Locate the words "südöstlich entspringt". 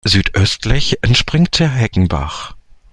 0.03-1.59